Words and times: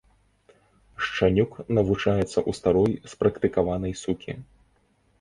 Шчанюк 1.07 1.51
навучаецца 1.79 2.25
ў 2.25 2.51
старой 2.63 2.91
спрактыкаванай 3.15 3.99
сукі. 4.05 4.31